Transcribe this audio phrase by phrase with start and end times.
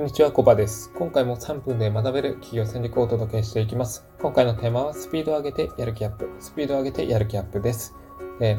[0.00, 0.90] こんにちは、コバです。
[0.96, 4.08] 今回も3分で学べる企業戦略をお届けしていきます。
[4.18, 6.30] 今回のテーマは、スピードを上げてやる気アップ。
[6.38, 7.94] スピードを上げてやる気アップです。
[8.38, 8.56] で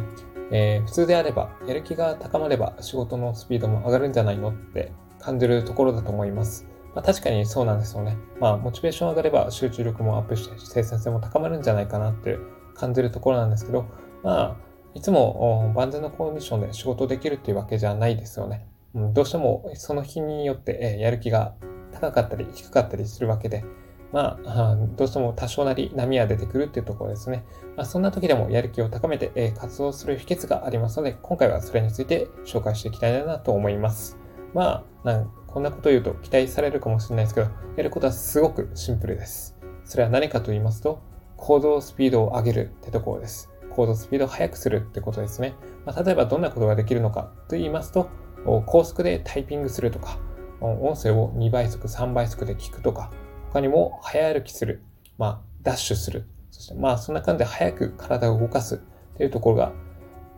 [0.52, 6.68] えー、普通であれば、やる気が高まれば仕事のスピードも上がるんじゃないのって感じるところだと思います。
[6.94, 8.20] まあ、確かにそうなんですよね。
[8.40, 12.38] まあ、モチベーション上がれば集中力もアップして生産性も高まるんじゃないかなって
[12.76, 13.88] 感じるところなんですけど、
[14.22, 14.58] まあ、
[14.94, 18.68] いつも万全のコンディションで仕事できるっていうわけじゃないですよね。
[18.94, 21.56] うん、どうしてもその日によって、えやる気が
[21.92, 23.64] 高かったり低かったりするわけで、
[24.12, 27.46] まあ、どうしても多少なり波が出てくるっていうところですね。
[27.78, 34.18] まあ、そんな時でもやる気を高めて、え活動する秘訣がありますので、今回はそれについて紹介していきたいなと思います。
[34.54, 39.58] まあ、なんこんなこと言うと期待されるかもしれないですけど、やることはすごくシンプルです。
[39.84, 41.02] それは何かと言いますと、
[41.36, 43.50] 行動スピードを上げるってところです。
[43.72, 45.56] 行動スピードを速くするってことですね。
[45.86, 48.10] まあ、例えばどんなことができるのかと言いますと、
[48.66, 50.20] 高速でタイピングするとか、
[50.62, 53.12] 音声を2倍速、3倍速で聞くとか、
[53.52, 54.84] 他にも早歩きする、
[55.18, 59.72] まあ、ダッシュする、そしてまあ、そんな感じで早く体を動かすっていうところが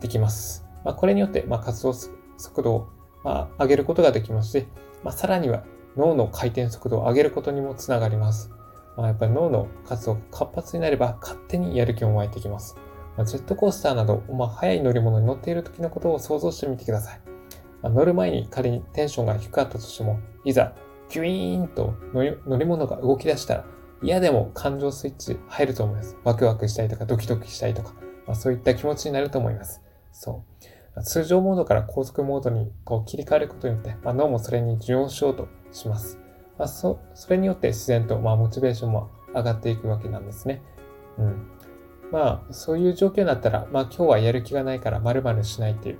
[0.00, 0.66] できます。
[0.84, 2.88] まあ、これによって、まあ、活動速度を、
[3.22, 4.66] まあ、上げることができますし、
[5.02, 5.64] まあ、さらには
[5.96, 8.50] 脳の回転速度を上げることにもつながります。
[8.96, 12.76] まあ、やっぱり脳の活動が活発になれば勝手にやる気も湧いてきます。
[13.16, 17.33] まあ、ジェットコースターなど、まあ、速い乗り物に乗っている時のことを想像してみてください。
[17.84, 20.72] まあ、乗る前に仮にテンションが低かったとしても、いざ、
[21.10, 23.64] キュイーンと乗り物が動き出したら、
[24.02, 26.16] 嫌でも感情スイッチ入ると思います。
[26.24, 27.92] ワクワクしたりとか、ドキドキしたりとか、
[28.26, 29.82] まあ、そういった気持ちになると思います。
[30.12, 30.44] そ
[30.96, 31.02] う。
[31.02, 36.18] 通常モードから高速モードにこう切り替えることによって、まあ、脳もそれに順応しようとします。
[36.56, 40.62] まあ、そそれによって自然と、まあ、モチベーションも上がっていくわけなんですね。
[41.18, 41.50] うん。
[42.10, 45.98] まあ、そういう状況になったら、まあ、今日はやる気がないから〇〇しないっていう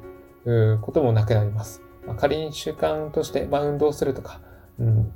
[0.81, 1.83] こともなくなります。
[2.06, 4.41] まあ、仮に習慣として、まあ、運動するとか、
[4.78, 5.12] うん、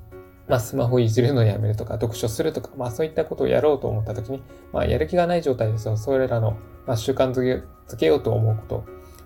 [0.48, 4.42] まあ、スマホいじるのやめるとか、読書するとか、まあ、そういったことをやろうと思ったときに、
[4.72, 8.84] まあ、やる気がない状態ですと、それらの、まあ、習慣づけけようと思うことを、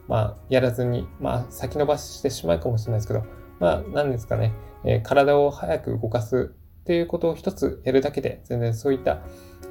[0.09, 3.25] まあ、やらずに、まあ、先延ばししてしまうかもしれないですけど、
[3.61, 4.53] まあ、何ですかね、
[4.85, 9.21] えー、体を早く動かすっていうことを一つやるだけで、全然そういった、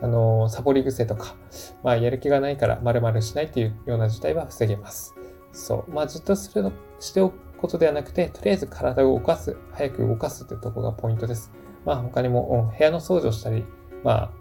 [0.01, 1.35] あのー、サボり癖とか、
[1.83, 5.13] まあ、やる気がないから丸々しないっていうような事態は防げます。
[5.51, 5.91] そう。
[5.91, 11.51] まあ、じっとするの、しておくことではなくて、とりあえず体を動かす、早く動かすというところがポイントです。
[11.85, 13.65] まあ、他にも、部屋の掃除をしたり、
[14.03, 14.31] まあ、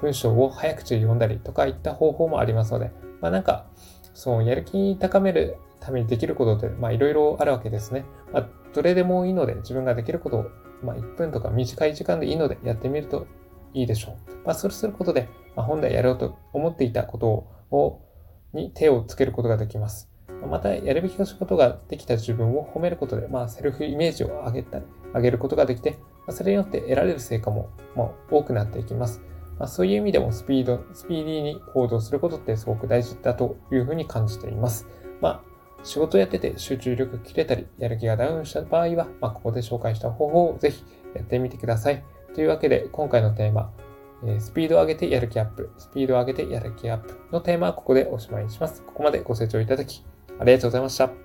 [0.00, 3.66] 文章を早口で読んだりとかいった方法もありますので、まあ、なんか、
[4.14, 8.04] そう、やる気高めるためにできることって、まあ、いろいろあるわけですね。
[8.32, 10.46] まあ、どれでもいいので、自分ができることを
[10.82, 13.26] まあ、1分とか短い時間でいいのでやってみると
[13.72, 14.32] いいでしょう。
[14.44, 17.26] まあ、それすることで、まあ、本来やろうと思っていたこと
[17.70, 18.00] を
[18.52, 20.10] に手をつけることができます。
[20.46, 29.20] また、やるべきことができた自分を褒めることで、まあ、セルフイメージを上げたり、上げることができて、ま、それによって得られる成果も、まあ、多くなっていきます。
[29.58, 34.86] まあ、そういう意味でもスピード、スピーディーに行動することってすごく大事だというふうに感じています。
[35.20, 35.52] まあ、
[35.84, 42.02] 仕事やってて集中力切れたり、やる気がダウンした場合は、まあ、ここで紹介した方法をぜひやってみてください。
[42.34, 43.72] というわけで、今回のテーマ、
[44.38, 48.82] スピードを上げてやる気アップ、スピードを上げてやる気アップのテーマはここでおしまいにします。
[48.82, 50.04] ここまでご清聴いただき、
[50.38, 51.21] ありがとうございました。